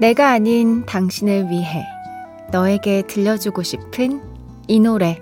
[0.00, 1.84] 내가 아닌 당신을 위해
[2.52, 4.22] 너에게 들려주고 싶은
[4.68, 5.18] 이 노래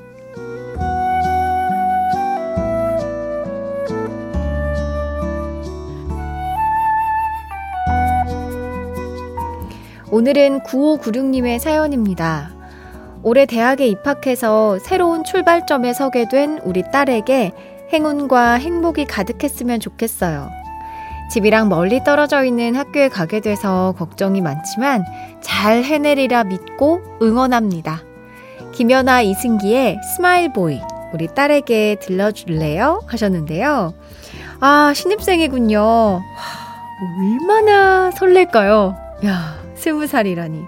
[10.10, 12.55] 오늘은 9596님의 사연입니다.
[13.22, 17.52] 올해 대학에 입학해서 새로운 출발점에 서게 된 우리 딸에게
[17.92, 20.66] 행운과 행복이 가득했으면 좋겠어요.
[21.30, 25.05] 집이랑 멀리 떨어져 있는 학교에 가게 돼서 걱정이 많지만
[25.41, 28.02] 잘 해내리라 믿고 응원합니다.
[28.72, 30.80] 김연아 이승기의 Smile Boy
[31.12, 33.02] 우리 딸에게 들려줄래요?
[33.06, 33.94] 하셨는데요.
[34.60, 35.80] 아, 신입생이군요.
[35.80, 36.23] 와,
[37.18, 38.96] 얼마나 설렐까요?
[39.27, 40.64] 야, 스무 살이라니.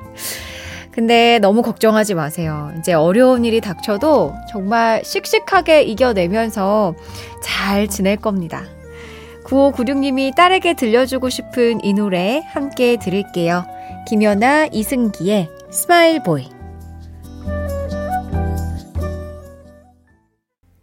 [0.90, 2.72] 근데 너무 걱정하지 마세요.
[2.78, 6.94] 이제 어려운 일이 닥쳐도 정말 씩씩하게 이겨내면서
[7.42, 8.64] 잘 지낼 겁니다.
[9.48, 13.64] 9596님이 딸에게 들려주고 싶은 이 노래 함께 들을게요.
[14.06, 16.50] 김연아, 이승기의 Smile Boy.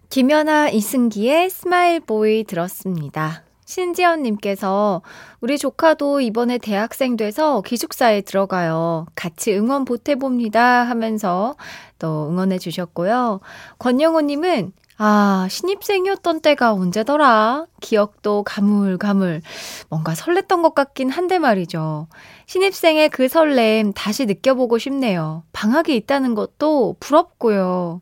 [0.09, 3.43] 김연아, 이승기의 Smile Boy 들었습니다.
[3.65, 5.01] 신지연님께서
[5.41, 9.05] 우리 조카도 이번에 대학생 돼서 기숙사에 들어가요.
[9.15, 11.55] 같이 응원 보태봅니다 하면서
[11.99, 13.41] 또 응원해 주셨고요.
[13.79, 17.65] 권영호님은 아, 신입생이었던 때가 언제더라?
[17.81, 19.41] 기억도 가물가물.
[19.89, 22.07] 뭔가 설렜던 것 같긴 한데 말이죠.
[22.45, 25.43] 신입생의 그 설렘 다시 느껴보고 싶네요.
[25.51, 28.01] 방학이 있다는 것도 부럽고요.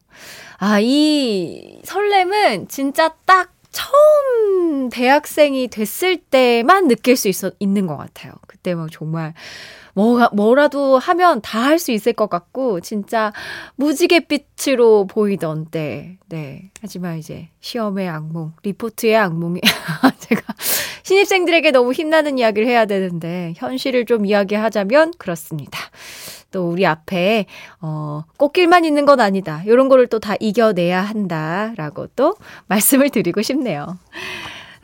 [0.59, 8.33] 아, 이 설렘은 진짜 딱 처음 대학생이 됐을 때만 느낄 수 있어, 있는 것 같아요.
[8.47, 9.33] 그때 막 정말
[9.93, 13.31] 뭐가, 뭐라도 하면 다 할 수 있을 것 같고, 진짜
[13.75, 16.71] 무지갯빛으로 보이던 때, 네.
[16.81, 19.61] 하지만 이제 시험의 악몽, 리포트의 악몽이,
[20.19, 20.41] 제가
[21.03, 25.79] 신입생들에게 너무 힘나는 이야기를 해야 되는데, 현실을 좀 이야기하자면 그렇습니다.
[26.51, 27.45] 또 우리 앞에,
[27.81, 29.63] 어, 꽃길만 있는 건 아니다.
[29.65, 32.35] 이런 거를 또 다 이겨내야 한다라고 또
[32.67, 33.97] 말씀을 드리고 싶네요.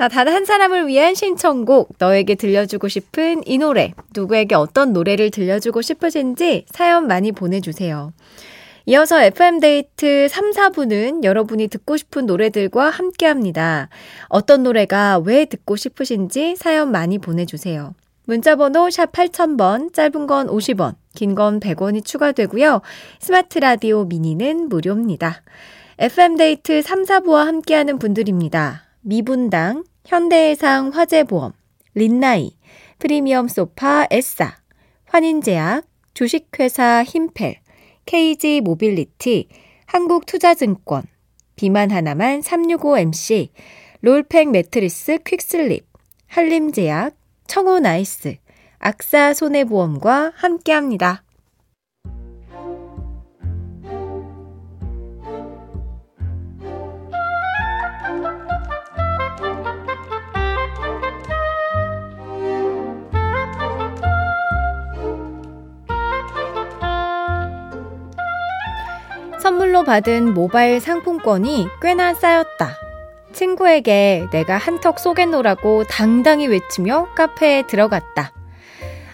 [0.07, 6.65] 단 한 사람을 위한 신청곡, 너에게 들려주고 싶은 이 노래, 누구에게 어떤 노래를 들려주고 싶으신지
[6.69, 8.13] 사연 많이 보내주세요.
[8.85, 13.89] 이어서 FM데이트 3, 4부는 여러분이 듣고 싶은 노래들과 함께 합니다.
[14.29, 17.93] 어떤 노래가 왜 듣고 싶으신지 사연 많이 보내주세요.
[18.25, 22.81] 문자번호 샵 8000번, 짧은 건 50원, 긴 건 100원이 추가되고요.
[23.19, 25.41] 스마트 라디오 미니는 무료입니다.
[25.97, 28.88] FM데이트 3, 4부와 함께하는 분들입니다.
[29.01, 31.53] 미분당, 현대해상 화재보험,
[31.93, 32.57] 린나이,
[32.99, 34.57] 프리미엄 소파 에싸,
[35.05, 37.61] 환인제약, 주식회사 힘펠,
[38.05, 39.47] KG 모빌리티,
[39.85, 41.03] 한국투자증권,
[41.55, 43.49] 비만 하나만 365MC,
[44.01, 45.87] 롤팩 매트리스 퀵슬립,
[46.27, 47.15] 한림제약,
[47.47, 48.37] 청호나이스,
[48.79, 51.23] 악사 손해보험과 함께합니다.
[69.79, 72.71] 선물로 받은 모바일 상품권이 꽤나 쌓였다.
[73.33, 78.31] 친구에게 내가 한턱 쏘겠노라고 당당히 외치며 카페에 들어갔다.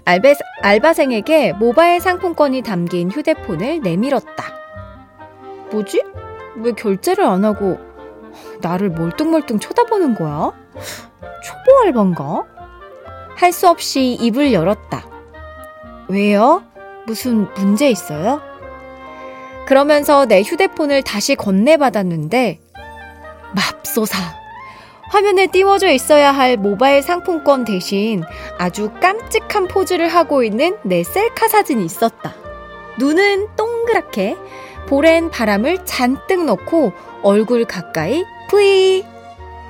[0.05, 4.43] 알베, 알바생에게 모바일 상품권이 담긴 휴대폰을 내밀었다.
[5.71, 6.03] 뭐지?
[6.57, 7.77] 왜 결제를 안 하고
[8.61, 10.51] 나를 멀뚱멀뚱 쳐다보는 거야?
[11.43, 12.43] 초보 알바인가?
[13.35, 15.05] 할 수 없이 입을 열었다.
[16.07, 16.63] 왜요?
[17.05, 18.41] 무슨 문제 있어요?
[19.65, 22.59] 그러면서 내 휴대폰을 다시 건네받았는데,
[23.55, 24.17] 맙소사.
[25.09, 28.23] 화면에 띄워져 있어야 할 모바일 상품권 대신
[28.57, 32.33] 아주 깜찍한 포즈를 하고 있는 내 셀카 사진이 있었다.
[32.99, 34.35] 눈은 동그랗게,
[34.87, 36.91] 볼엔 바람을 잔뜩 넣고
[37.23, 39.03] 얼굴 가까이 뿌이.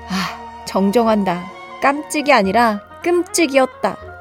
[0.10, 1.46] 아, 정정한다.
[1.82, 4.15] 깜찍이 아니라 끔찍이었다.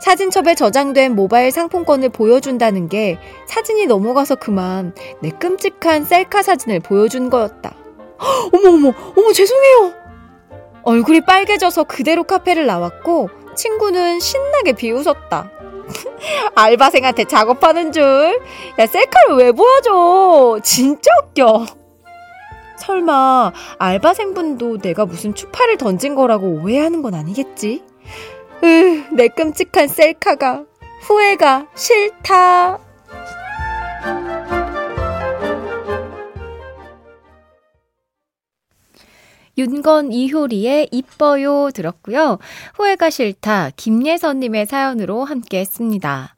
[0.00, 7.74] 사진첩에 저장된 모바일 상품권을 보여준다는 게 사진이 넘어가서 그만 내 끔찍한 셀카 사진을 보여준 거였다.
[8.52, 9.92] 어머, 어머, 어머, 죄송해요!
[10.82, 15.50] 얼굴이 빨개져서 그대로 카페를 나왔고 친구는 신나게 비웃었다.
[16.54, 18.40] 알바생한테 작업하는 줄.
[18.78, 20.60] 야, 셀카를 왜 보여줘?
[20.62, 21.66] 진짜 웃겨.
[22.78, 27.82] 설마 알바생분도 내가 무슨 추파를 던진 거라고 오해하는 건 아니겠지?
[28.62, 30.64] 으, 내 끔찍한 셀카가
[31.02, 32.78] 후회가 싫다.
[39.58, 42.38] 윤건 이효리의 이뻐요 들었고요.
[42.74, 46.34] 후회가 싫다 김예선님의 사연으로 함께 했습니다.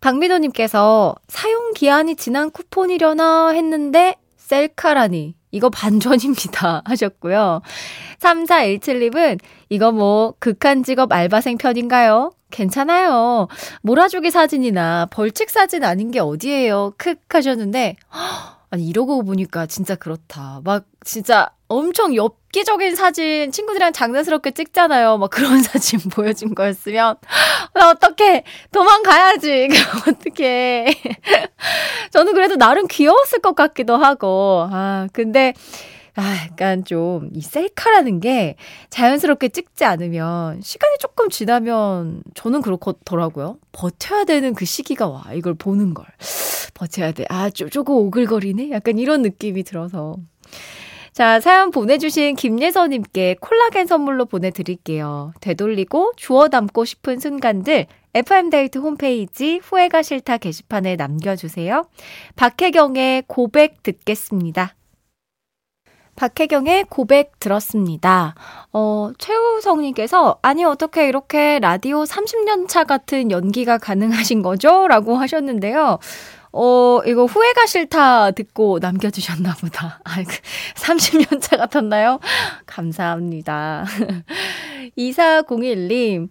[0.00, 7.62] 박미도님께서 사용 기한이 지난 쿠폰이려나 했는데 셀카라니 이거 반전입니다 하셨고요.
[8.20, 12.32] 3417님은 이거 뭐 극한 직업 알바생 편인가요?
[12.50, 13.48] 괜찮아요.
[13.82, 16.92] 몰아주기 사진이나 벌칙 사진 아닌 게 어디예요?
[16.98, 17.96] 크 하셨는데
[18.70, 20.60] 아니 이러고 보니까 진짜 그렇다.
[20.64, 25.18] 막 진짜 엄청 엽기적인 사진 친구들이랑 장난스럽게 찍잖아요.
[25.18, 27.16] 막 그런 사진 보여준 거였으면
[27.74, 29.68] 나 어떡해 도망가야지.
[30.08, 30.86] 어떡해.
[32.12, 35.54] 저는 그래도 나름 귀여웠을 것 같기도 하고 아 근데
[36.18, 38.56] 아, 약간 좀, 이 셀카라는 게
[38.88, 43.58] 자연스럽게 찍지 않으면, 시간이 조금 지나면, 저는 그렇더라고요.
[43.72, 46.06] 버텨야 되는 그 시기가 와, 이걸 보는 걸.
[46.76, 47.24] 버텨야 돼.
[47.28, 48.70] 아, 쪼, 조금 오글거리네?
[48.70, 50.16] 약간 이런 느낌이 들어서.
[51.12, 55.32] 자, 사연 보내주신 김예서님께 콜라겐 선물로 보내드릴게요.
[55.40, 61.86] 되돌리고 주워 담고 싶은 순간들 FM데이트 홈페이지 후회가 싫다 게시판에 남겨주세요.
[62.36, 64.74] 박혜경의 고백 듣겠습니다.
[66.16, 68.34] 박혜경의 고백 들었습니다.
[68.72, 74.88] 어, 최우성님께서, 아니, 어떻게 이렇게 라디오 30년 차 같은 연기가 가능하신 거죠?
[74.88, 75.98] 라고 하셨는데요.
[76.56, 80.00] 어, 이거 후회가 싫다 듣고 남겨주셨나 보다.
[80.04, 80.16] 아,
[80.74, 82.18] 30년 차 같았나요?
[82.66, 83.84] 감사합니다.
[84.96, 86.28] 2401님.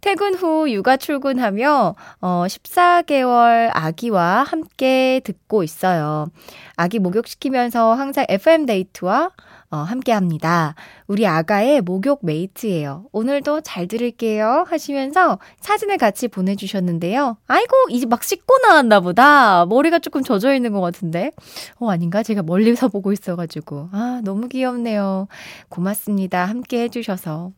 [0.00, 6.28] 퇴근 후 육아 출근하며 어 14개월 아기와 함께 듣고 있어요.
[6.76, 9.30] 아기 목욕시키면서 항상 FM 데이트와
[9.70, 10.74] 어, 함께 합니다.
[11.08, 13.04] 우리 아가의 목욕 메이트예요.
[13.12, 14.64] 오늘도 잘 들을게요.
[14.66, 17.36] 하시면서 사진을 같이 보내주셨는데요.
[17.46, 19.66] 아이고, 이제 막 씻고 나왔나 보다.
[19.66, 21.32] 머리가 조금 젖어 있는 것 같은데.
[21.76, 22.22] 어, 아닌가?
[22.22, 23.90] 제가 멀리서 보고 있어가지고.
[23.92, 25.28] 아, 너무 귀엽네요.
[25.68, 26.46] 고맙습니다.
[26.46, 27.52] 함께 해주셔서.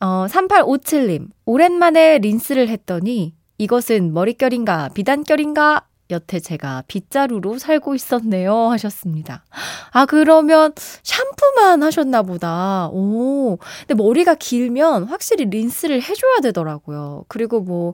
[0.00, 1.28] 어, 3857님.
[1.44, 8.54] 오랜만에 린스를 했더니 이것은 머릿결인가 비단결인가 여태 제가 빗자루로 살고 있었네요.
[8.70, 9.44] 하셨습니다.
[9.92, 10.72] 아, 그러면
[11.02, 12.88] 샴푸만 하셨나 보다.
[12.92, 13.58] 오.
[13.86, 17.24] 근데 머리가 길면 확실히 린스를 해줘야 되더라고요.
[17.28, 17.92] 그리고 뭐,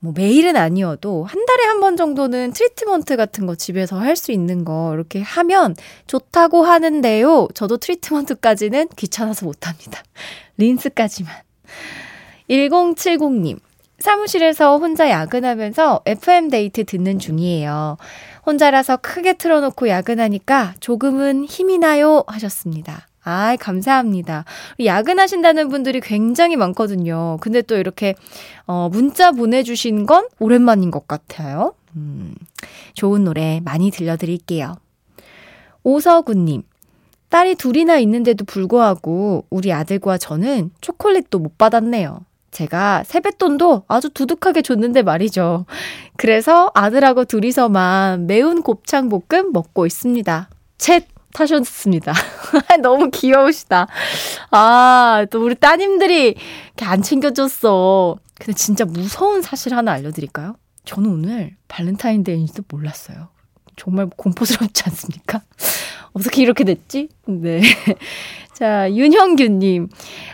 [0.00, 4.64] 뭐 매일은 아니어도 한 달에 한 번 정도는 트리트먼트 같은 거 집에서 할 수 있는
[4.64, 5.74] 거 이렇게 하면
[6.06, 7.48] 좋다고 하는데요.
[7.54, 10.02] 저도 트리트먼트까지는 귀찮아서 못합니다.
[10.58, 11.32] 린스까지만.
[12.50, 13.58] 1070님.
[14.04, 17.96] 사무실에서 혼자 야근하면서 FM데이트 듣는 중이에요.
[18.44, 23.06] 혼자라서 크게 틀어놓고 야근하니까 조금은 힘이 나요 하셨습니다.
[23.22, 24.44] 아, 감사합니다.
[24.84, 27.38] 야근하신다는 분들이 굉장히 많거든요.
[27.40, 28.14] 근데 또 이렇게,
[28.66, 31.72] 어, 문자 보내 주신 건 오랜만인 것 같아요.
[31.96, 32.34] 음,
[32.92, 34.74] 좋은 노래 많이 들려 드릴게요.
[35.82, 36.62] 오서구 님,
[37.30, 42.20] 딸이 둘이나 있는데도 불구하고 우리 아들과 저는 초콜릿도 못 받았네요.
[42.54, 45.66] 제가 세뱃돈도 아주 두둑하게 줬는데 말이죠.
[46.16, 50.48] 그래서 아들하고 둘이서만 매운 곱창 볶음 먹고 있습니다.
[50.78, 52.12] 챗 타셨습니다.
[52.80, 53.88] 너무 귀여우시다.
[54.52, 58.16] 아, 또 우리 따님들이 이렇게 안 챙겨줬어.
[58.36, 60.54] 근데 진짜 무서운 사실 하나 알려드릴까요?
[60.84, 63.28] 저는 오늘 발렌타인데이인지도 몰랐어요.
[63.76, 65.42] 정말 공포스럽지 않습니까?
[66.14, 67.08] 어떻게 이렇게 됐지?
[67.26, 67.60] 네.
[68.54, 69.88] 자, 윤형규님.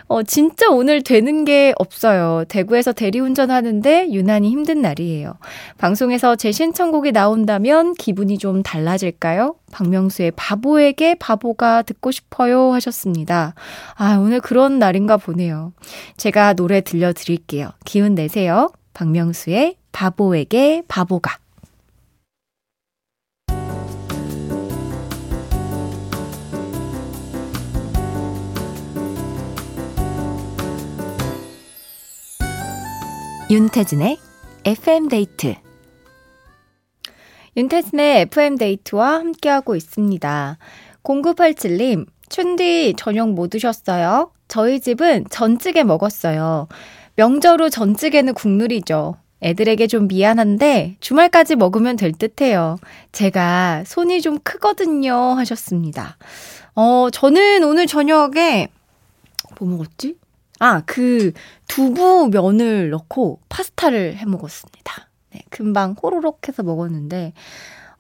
[0.09, 2.45] 어, 진짜 오늘 되는 게 없어요.
[2.49, 5.35] 대구에서 대리운전 하는데 유난히 힘든 날이에요.
[5.79, 9.57] 방송에서 제 신청곡이 나온다면 기분이 좀 달라질까요?
[9.73, 13.55] 박명수의 바보에게 바보가 듣고 싶어요 하셨습니다.
[13.95, 15.73] 아, 오늘 그런 날인가 보네요.
[16.19, 17.71] 제가 노래 들려드릴게요.
[17.87, 18.71] 기운 내세요.
[18.93, 21.39] 박명수의 바보에게 바보가.
[33.51, 34.17] 윤태진의
[34.65, 35.57] FM데이트
[37.57, 40.57] 윤태진의 FM데이트와 함께하고 있습니다.
[41.03, 44.31] 0987님, 춘디 저녁 뭐 드셨어요?
[44.47, 46.69] 저희 집은 전찌개 먹었어요.
[47.17, 49.17] 명절 후 전찌개는 국룰이죠.
[49.43, 52.77] 애들에게 좀 미안한데 주말까지 먹으면 될 듯해요.
[53.11, 56.19] 제가 손이 좀 크거든요 하셨습니다.
[56.77, 58.69] 어, 저는 오늘 저녁에
[59.59, 60.15] 뭐 먹었지?
[60.61, 61.33] 아, 그
[61.69, 65.09] 두부 면을 넣고 파스타를 해 먹었습니다.
[65.33, 67.33] 네, 금방 호로록 해서 먹었는데,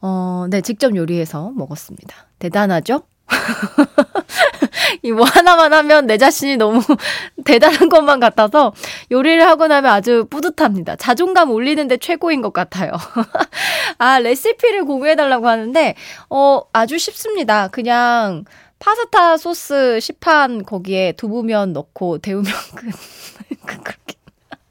[0.02, 2.14] 어, 네, 직접 요리해서 먹었습니다.
[2.38, 3.02] 대단하죠?
[5.02, 6.80] 이뭐 하나만 하면 내 자신이 너무
[7.46, 8.74] 대단한 것만 같아서
[9.10, 10.96] 요리를 하고 나면 아주 뿌듯합니다.
[10.96, 12.92] 자존감 올리는데 최고인 것 같아요.
[13.96, 15.94] 아, 레시피를 공유해달라고 하는데,
[16.28, 17.68] 어, 아주 쉽습니다.
[17.68, 18.44] 그냥
[18.80, 22.90] 파스타 소스 시판 거기에 두부면 넣고 데우면 끝.
[23.64, 24.14] 그렇게.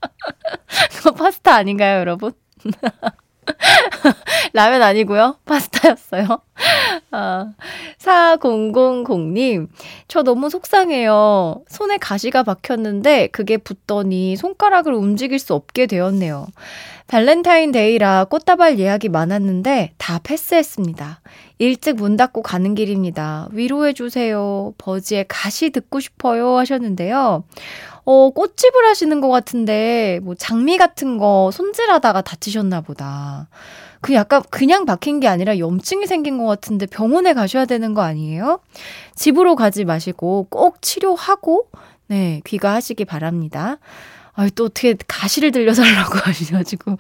[0.97, 2.33] 그거 파스타 아닌가요, 여러분?
[4.53, 5.37] 라면 아니고요.
[5.45, 6.25] 파스타였어요.
[7.11, 7.53] 아,
[7.99, 9.67] 4000님,
[10.07, 11.63] 저 너무 속상해요.
[11.67, 16.47] 손에 가시가 박혔는데 그게 붙더니 손가락을 움직일 수 없게 되었네요.
[17.07, 21.21] 발렌타인데이라 꽃다발 예약이 많았는데 다 패스했습니다.
[21.57, 23.49] 일찍 문 닫고 가는 길입니다.
[23.51, 24.75] 위로해주세요.
[24.77, 26.57] 버지의 가시 듣고 싶어요.
[26.57, 27.43] 하셨는데요.
[28.05, 33.49] 어, 꽃집을 하시는 것 같은데, 뭐, 장미 같은 거 손질하다가 다치셨나 보다.
[34.01, 38.59] 그 약간 그냥 박힌 게 아니라 염증이 생긴 것 같은데 병원에 가셔야 되는 거 아니에요?
[39.15, 41.69] 집으로 가지 마시고 꼭 치료하고,
[42.07, 43.77] 네, 귀가하시기 바랍니다.
[44.33, 46.97] 아, 또 어떻게 가시를 들려달라고 하셔가지고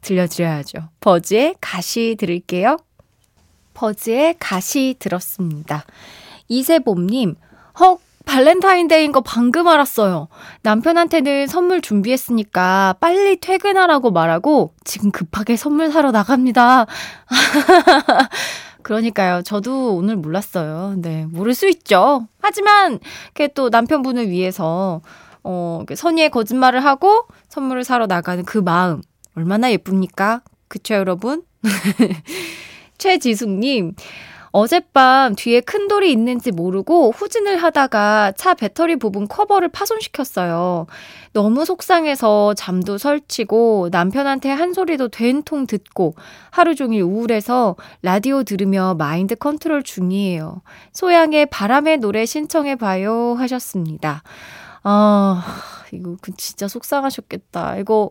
[0.00, 0.88] 들려드려야죠.
[1.00, 2.76] 버즈의 가시 들을게요.
[3.74, 5.84] 버즈의 가시 들었습니다.
[6.48, 7.36] 이세봄님,
[7.78, 10.28] 헉, 발렌타인데이인 거 방금 알았어요.
[10.62, 16.86] 남편한테는 선물 준비했으니까 빨리 퇴근하라고 말하고 지금 급하게 선물 사러 나갑니다.
[18.82, 19.42] 그러니까요.
[19.42, 20.94] 저도 오늘 몰랐어요.
[20.98, 22.26] 네, 모를 수 있죠.
[22.40, 22.98] 하지만
[23.34, 25.00] 그또 남편분을 위해서
[25.44, 29.02] 어, 선의의 거짓말을 하고 선물을 사러 나가는 그 마음
[29.36, 30.42] 얼마나 예쁩니까?
[30.68, 31.42] 그쵸, 여러분?
[32.98, 33.94] 최지숙님,
[34.52, 40.86] 어젯밤 뒤에 큰 돌이 있는지 모르고 후진을 하다가 차 배터리 부분 커버를 파손시켰어요.
[41.32, 46.14] 너무 속상해서 잠도 설치고 남편한테 한 소리도 된통 듣고
[46.50, 50.60] 하루 종일 우울해서 라디오 들으며 마인드 컨트롤 중이에요.
[50.92, 54.22] 소향의 바람의 노래 신청해봐요 하셨습니다.
[54.84, 55.44] 아,
[55.92, 57.76] 이거 그 진짜 속상하셨겠다.
[57.78, 58.10] 이거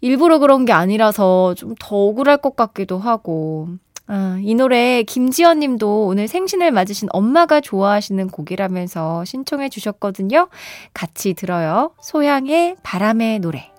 [0.00, 3.68] 일부러 그런 게 아니라서 좀 더 억울할 것 같기도 하고.
[4.12, 10.48] 아, 이 노래 김지연 님도 오늘 생신을 맞으신 엄마가 좋아하시는 곡이라면서 신청해 주셨거든요.
[10.92, 11.92] 같이 들어요.
[12.00, 13.70] 소향의 바람의 노래.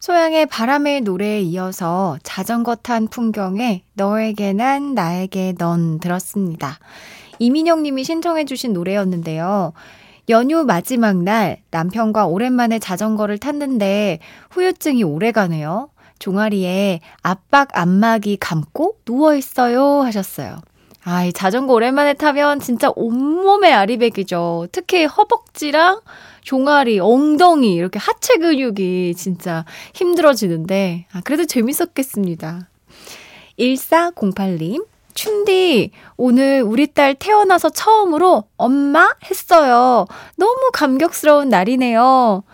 [0.00, 6.78] 소양의 바람의 노래에 이어서 자전거 탄 풍경에 너에게 난 나에게 넌 들었습니다.
[7.38, 9.74] 이민영 님이 신청해 주신 노래였는데요.
[10.30, 14.20] 연휴 마지막 날 남편과 오랜만에 자전거를 탔는데
[14.52, 15.90] 후유증이 오래 가네요.
[16.22, 20.58] 종아리에 압박 안마기 감고 누워있어요 하셨어요.
[21.02, 24.68] 아, 이 자전거 오랜만에 타면 진짜 온몸에 아리백이죠.
[24.70, 26.00] 특히 허벅지랑
[26.42, 29.64] 종아리, 엉덩이, 이렇게 하체 근육이 진짜
[29.94, 32.68] 힘들어지는데, 아, 그래도 재밌었겠습니다.
[33.58, 40.06] 1408님, 춘디, 오늘 우리 딸 태어나서 처음으로 엄마 했어요.
[40.36, 42.44] 너무 감격스러운 날이네요.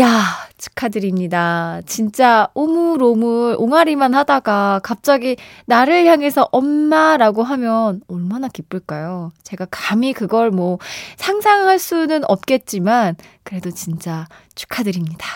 [0.00, 0.24] 야,
[0.58, 1.80] 축하드립니다.
[1.86, 5.36] 진짜 오물오물 옹알이만 하다가 갑자기
[5.66, 9.30] 나를 향해서 엄마라고 하면 얼마나 기쁠까요?
[9.44, 10.78] 제가 감히 그걸 뭐
[11.16, 15.28] 상상할 수는 없겠지만 그래도 진짜 축하드립니다.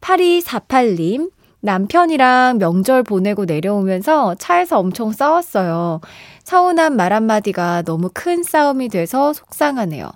[0.00, 6.00] 8248님, 남편이랑 명절 보내고 내려오면서 차에서 엄청 싸웠어요.
[6.44, 10.12] 서운한 말 한마디가 너무 큰 싸움이 돼서 속상하네요.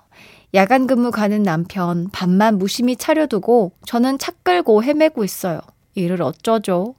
[0.54, 5.60] 야간 근무 가는 남편, 밥만 무심히 차려두고 저는 차 끌고 헤매고 있어요.
[5.94, 6.94] 이를 어쩌죠?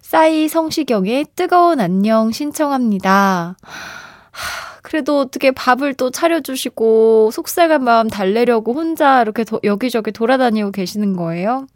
[0.00, 3.56] 싸이 성시경의 뜨거운 안녕 신청합니다.
[4.30, 11.16] 하, 그래도 어떻게 밥을 또 차려주시고 속상한 마음 달래려고 혼자 이렇게 도, 여기저기 돌아다니고 계시는
[11.16, 11.66] 거예요?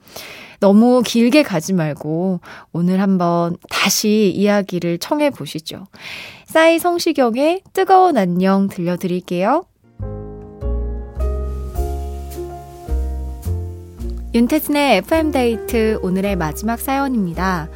[0.60, 2.40] 너무 길게 가지 말고
[2.72, 5.86] 오늘 한번 다시 이야기를 청해 보시죠.
[6.46, 9.64] 싸이 성시경의 뜨거운 안녕 들려드릴게요.
[14.38, 17.68] 윤태진의 FM데이트 오늘의 마지막 사연입니다.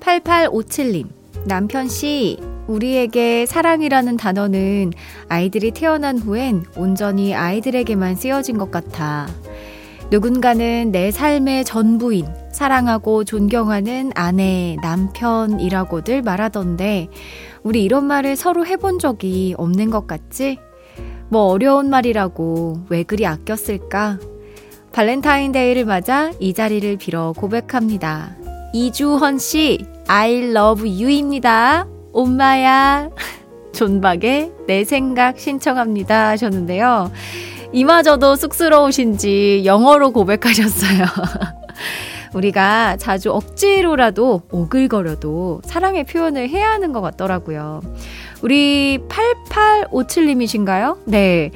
[0.00, 1.06] 8857님.
[1.44, 4.94] 남편씨, 우리에게 사랑이라는 단어는
[5.28, 9.28] 아이들이 태어난 후엔 온전히 아이들에게만 쓰여진 것 같아.
[10.10, 17.10] 누군가는 내 삶의 전부인, 사랑하고 존경하는 아내, 남편이라고들 말하던데,
[17.62, 20.58] 우리 이런 말을 서로 해본 적이 없는 것 같지?
[21.28, 24.18] 뭐 어려운 말이라고 왜 그리 아꼈을까?
[24.98, 28.34] 발렌타인데이를 맞아 이 자리를 빌어 고백합니다.
[28.72, 31.86] 이주헌 씨, I love you입니다.
[32.12, 33.08] 엄마야.
[33.72, 37.12] 존박의 내 생각 신청합니다 하셨는데요.
[37.72, 41.04] 이마저도 쑥스러우신지 영어로 고백하셨어요.
[42.34, 47.82] 우리가 자주 억지로라도 오글거려도 사랑의 표현을 해야 하는 것 같더라고요.
[48.42, 50.98] 우리 8857님이신가요?
[51.04, 51.52] 네.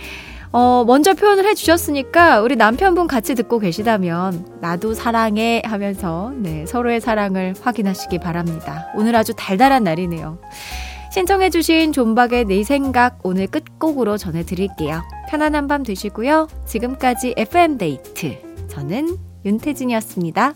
[0.52, 7.54] 어, 먼저 표현을 해주셨으니까 우리 남편분 같이 듣고 계시다면 나도 사랑해 하면서 네, 서로의 사랑을
[7.60, 8.86] 확인하시기 바랍니다.
[8.94, 10.38] 오늘 아주 달달한 날이네요.
[11.10, 15.02] 신청해주신 존박의 내 생각 오늘 끝곡으로 전해드릴게요.
[15.28, 16.48] 편안한 밤 되시고요.
[16.66, 18.38] 지금까지 FM데이트.
[18.68, 20.54] 저는 윤태진이었습니다.